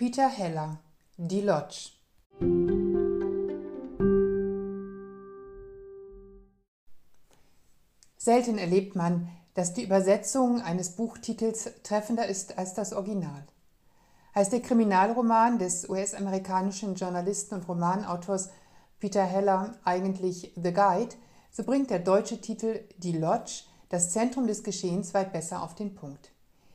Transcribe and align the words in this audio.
Peter 0.00 0.30
Heller 0.30 0.78
Die 1.18 1.42
Lodge 1.42 1.90
Selten 8.16 8.56
erlebt 8.56 8.96
man, 8.96 9.28
dass 9.52 9.74
die 9.74 9.84
Übersetzung 9.84 10.62
eines 10.62 10.96
Buchtitels 10.96 11.68
treffender 11.82 12.26
ist 12.26 12.56
als 12.56 12.72
das 12.72 12.94
Original. 12.94 13.44
Heißt 14.34 14.54
der 14.54 14.62
Kriminalroman 14.62 15.58
des 15.58 15.86
US-amerikanischen 15.86 16.94
Journalisten 16.94 17.56
und 17.56 17.68
Romanautors 17.68 18.48
Peter 19.00 19.26
Heller 19.26 19.74
eigentlich 19.84 20.54
The 20.56 20.72
Guide, 20.72 21.14
so 21.50 21.62
bringt 21.62 21.90
der 21.90 21.98
deutsche 21.98 22.40
Titel 22.40 22.88
Die 22.96 23.18
Lodge 23.18 23.64
das 23.90 24.08
Zentrum 24.08 24.46
des 24.46 24.62
Geschehens 24.64 25.12
weit 25.12 25.34
besser 25.34 25.62
auf 25.62 25.74
den 25.74 25.94
Punkt. 25.94 26.32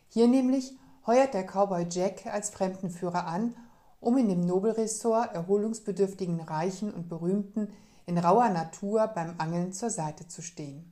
Hier 0.10 0.28
nämlich 0.28 0.78
heuert 1.07 1.33
der 1.33 1.45
Cowboy 1.45 1.85
Jack 1.89 2.25
als 2.25 2.49
Fremdenführer 2.49 3.27
an, 3.27 3.55
um 3.99 4.18
in 4.18 4.29
dem 4.29 4.41
Nobelressort 4.46 5.33
erholungsbedürftigen 5.33 6.41
Reichen 6.41 6.93
und 6.93 7.09
Berühmten 7.09 7.69
in 8.05 8.18
rauer 8.18 8.50
Natur 8.50 9.07
beim 9.07 9.36
Angeln 9.37 9.73
zur 9.73 9.89
Seite 9.89 10.27
zu 10.27 10.41
stehen. 10.41 10.91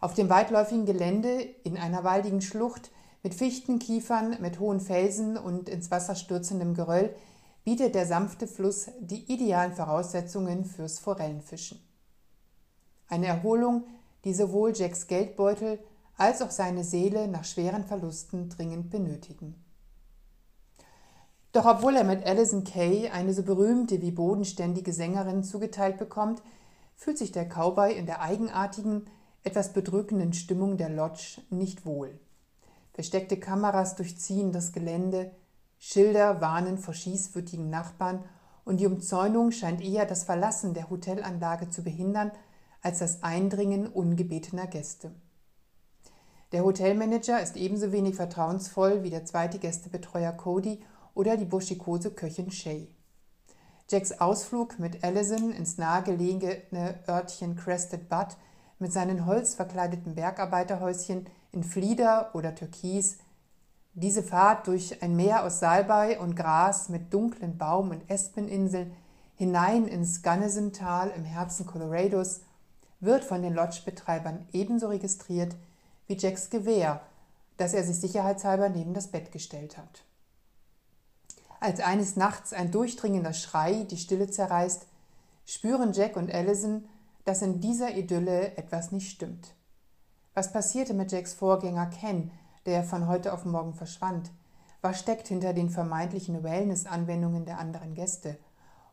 Auf 0.00 0.14
dem 0.14 0.28
weitläufigen 0.28 0.86
Gelände 0.86 1.40
in 1.64 1.76
einer 1.78 2.04
waldigen 2.04 2.42
Schlucht 2.42 2.90
mit 3.22 3.34
Fichtenkiefern, 3.34 4.36
mit 4.40 4.60
hohen 4.60 4.80
Felsen 4.80 5.36
und 5.36 5.68
ins 5.68 5.90
Wasser 5.90 6.14
stürzendem 6.14 6.74
Geröll 6.74 7.14
bietet 7.64 7.96
der 7.96 8.06
sanfte 8.06 8.46
Fluss 8.46 8.88
die 9.00 9.24
idealen 9.32 9.72
Voraussetzungen 9.72 10.64
fürs 10.64 11.00
Forellenfischen. 11.00 11.80
Eine 13.08 13.26
Erholung, 13.26 13.84
die 14.24 14.34
sowohl 14.34 14.72
Jacks 14.76 15.08
Geldbeutel 15.08 15.80
als 16.16 16.42
auch 16.42 16.50
seine 16.50 16.84
Seele 16.84 17.28
nach 17.28 17.44
schweren 17.44 17.84
Verlusten 17.84 18.48
dringend 18.48 18.90
benötigen. 18.90 19.54
Doch 21.52 21.64
obwohl 21.64 21.96
er 21.96 22.04
mit 22.04 22.24
Alison 22.26 22.64
Kay 22.64 23.08
eine 23.08 23.32
so 23.32 23.42
berühmte 23.42 24.02
wie 24.02 24.10
bodenständige 24.10 24.92
Sängerin 24.92 25.42
zugeteilt 25.42 25.96
bekommt, 25.96 26.42
fühlt 26.96 27.18
sich 27.18 27.32
der 27.32 27.46
Cowboy 27.46 27.94
in 27.94 28.06
der 28.06 28.20
eigenartigen, 28.20 29.06
etwas 29.42 29.72
bedrückenden 29.72 30.32
Stimmung 30.32 30.76
der 30.76 30.88
Lodge 30.88 31.40
nicht 31.50 31.86
wohl. 31.86 32.18
Versteckte 32.92 33.38
Kameras 33.38 33.94
durchziehen 33.94 34.52
das 34.52 34.72
Gelände, 34.72 35.30
Schilder 35.78 36.40
warnen 36.40 36.78
vor 36.78 36.94
schießwütigen 36.94 37.70
Nachbarn 37.70 38.24
und 38.64 38.78
die 38.78 38.86
Umzäunung 38.86 39.52
scheint 39.52 39.80
eher 39.80 40.06
das 40.06 40.24
Verlassen 40.24 40.74
der 40.74 40.90
Hotelanlage 40.90 41.70
zu 41.70 41.82
behindern 41.82 42.32
als 42.82 42.98
das 42.98 43.22
Eindringen 43.22 43.86
ungebetener 43.86 44.66
Gäste. 44.66 45.12
Der 46.52 46.64
Hotelmanager 46.64 47.42
ist 47.42 47.56
ebenso 47.56 47.90
wenig 47.90 48.14
vertrauensvoll 48.14 49.02
wie 49.02 49.10
der 49.10 49.24
zweite 49.24 49.58
Gästebetreuer 49.58 50.32
Cody 50.32 50.80
oder 51.14 51.36
die 51.36 51.44
buschikose 51.44 52.12
Köchin 52.12 52.52
Shay. 52.52 52.88
Jacks 53.90 54.12
Ausflug 54.12 54.78
mit 54.78 55.02
Allison 55.02 55.52
ins 55.52 55.76
nahegelegene 55.78 57.00
Örtchen 57.08 57.56
Crested 57.56 58.08
Butt 58.08 58.36
mit 58.78 58.92
seinen 58.92 59.26
holzverkleideten 59.26 60.14
Bergarbeiterhäuschen 60.14 61.26
in 61.50 61.64
Flieder 61.64 62.30
oder 62.34 62.54
Türkis, 62.54 63.18
diese 63.94 64.22
Fahrt 64.22 64.66
durch 64.66 65.02
ein 65.02 65.16
Meer 65.16 65.44
aus 65.44 65.58
Salbei 65.58 66.20
und 66.20 66.36
Gras 66.36 66.90
mit 66.90 67.14
dunklen 67.14 67.56
Baum- 67.56 67.90
und 67.90 68.10
Espeninseln 68.10 68.92
hinein 69.36 69.88
ins 69.88 70.22
Gunnison-Tal 70.22 71.10
im 71.16 71.24
Herzen 71.24 71.66
Colorados 71.66 72.42
wird 73.00 73.24
von 73.24 73.42
den 73.42 73.54
Lodge-Betreibern 73.54 74.46
ebenso 74.52 74.88
registriert 74.88 75.56
wie 76.06 76.16
Jacks 76.16 76.50
Gewehr, 76.50 77.00
das 77.56 77.74
er 77.74 77.84
sich 77.84 78.00
sicherheitshalber 78.00 78.68
neben 78.68 78.94
das 78.94 79.08
Bett 79.08 79.32
gestellt 79.32 79.76
hat. 79.76 80.04
Als 81.60 81.80
eines 81.80 82.16
Nachts 82.16 82.52
ein 82.52 82.70
durchdringender 82.70 83.32
Schrei 83.32 83.84
die 83.84 83.96
Stille 83.96 84.28
zerreißt, 84.30 84.86
spüren 85.46 85.92
Jack 85.92 86.16
und 86.16 86.32
Allison, 86.32 86.88
dass 87.24 87.42
in 87.42 87.60
dieser 87.60 87.96
Idylle 87.96 88.56
etwas 88.56 88.92
nicht 88.92 89.10
stimmt. 89.10 89.54
Was 90.34 90.52
passierte 90.52 90.94
mit 90.94 91.12
Jacks 91.12 91.32
Vorgänger 91.32 91.86
Ken, 91.86 92.30
der 92.66 92.84
von 92.84 93.08
heute 93.08 93.32
auf 93.32 93.44
morgen 93.44 93.74
verschwand? 93.74 94.30
Was 94.82 95.00
steckt 95.00 95.28
hinter 95.28 95.52
den 95.52 95.70
vermeintlichen 95.70 96.42
Wellness-Anwendungen 96.42 97.46
der 97.46 97.58
anderen 97.58 97.94
Gäste? 97.94 98.36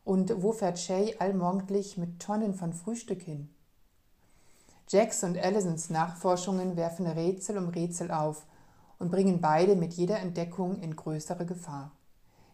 Und 0.04 0.42
wo 0.42 0.52
fährt 0.52 0.78
Shay 0.78 1.14
allmorgendlich 1.18 1.96
mit 1.96 2.20
Tonnen 2.20 2.54
von 2.54 2.72
Frühstück 2.72 3.22
hin? 3.22 3.53
Jacks 4.94 5.24
und 5.24 5.36
Allisons 5.36 5.90
Nachforschungen 5.90 6.76
werfen 6.76 7.08
Rätsel 7.08 7.58
um 7.58 7.68
Rätsel 7.68 8.12
auf 8.12 8.46
und 9.00 9.10
bringen 9.10 9.40
beide 9.40 9.74
mit 9.74 9.94
jeder 9.94 10.20
Entdeckung 10.20 10.78
in 10.78 10.94
größere 10.94 11.44
Gefahr. 11.44 11.90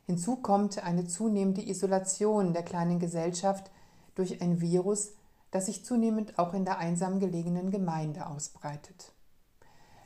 Hinzu 0.07 0.37
kommt 0.37 0.83
eine 0.83 1.07
zunehmende 1.07 1.61
Isolation 1.61 2.55
der 2.55 2.63
kleinen 2.63 2.99
Gesellschaft 2.99 3.71
durch 4.15 4.41
ein 4.41 4.63
Virus, 4.63 5.13
das 5.51 5.67
sich 5.67 5.85
zunehmend 5.85 6.39
auch 6.39 6.55
in 6.55 6.65
der 6.65 6.79
einsam 6.79 7.21
gelegenen 7.21 7.71
Gemeinde 7.71 8.27
ausbreitet. 8.27 9.13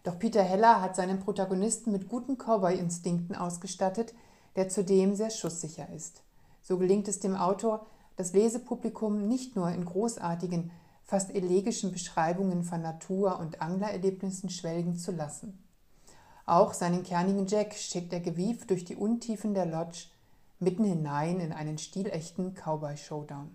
Doch 0.03 0.19
Peter 0.19 0.43
Heller 0.43 0.83
hat 0.83 0.97
seinen 0.97 1.21
Protagonisten 1.21 1.93
mit 1.93 2.09
guten 2.09 2.37
Cowboy-Instinkten 2.37 3.37
ausgestattet, 3.37 4.13
der 4.57 4.69
zudem 4.69 5.15
sehr 5.15 5.31
schusssicher 5.31 5.89
ist. 5.91 6.25
So 6.63 6.79
gelingt 6.79 7.07
es 7.07 7.21
dem 7.21 7.37
Autor, 7.37 7.87
das 8.17 8.33
Lesepublikum 8.33 9.29
nicht 9.29 9.55
nur 9.55 9.71
in 9.71 9.85
großartigen, 9.85 10.73
fast 11.05 11.35
elegischen 11.35 11.93
Beschreibungen 11.93 12.65
von 12.65 12.83
Natur- 12.83 13.39
und 13.39 13.61
Anglererlebnissen 13.61 14.51
schwelgen 14.51 14.97
zu 14.97 15.13
lassen. 15.13 15.63
Auch 16.47 16.75
seinen 16.75 17.03
kernigen 17.03 17.47
Jack 17.47 17.75
schickt 17.75 18.13
er 18.13 18.21
gewieft 18.21 18.71
durch 18.71 18.85
die 18.85 18.97
Untiefen 18.97 19.55
der 19.55 19.67
Lodge 19.67 20.07
mitten 20.59 20.85
hinein 20.85 21.41
in 21.41 21.53
einen 21.53 21.79
stilechten 21.79 22.55
Cowboy-Showdown. 22.55 23.51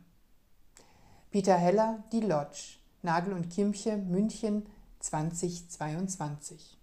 Peter 1.32 1.58
Heller, 1.58 2.04
Die 2.12 2.22
Lodge, 2.22 2.78
Nagel 3.02 3.34
und 3.34 3.50
Kimmche, 3.50 3.98
München 3.98 4.66
2022. 5.00 6.78